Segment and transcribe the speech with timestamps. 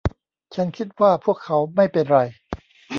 [0.55, 2.19] ฉันคิดว่าพวกเขาไม่เป็นไร